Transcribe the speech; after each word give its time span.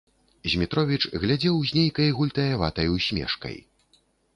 Змітровіч 0.53 0.99
глядзеў 1.25 1.55
з 1.67 1.79
нейкай 1.81 2.09
гультаяватай 2.23 2.87
усмешкай. 2.99 3.55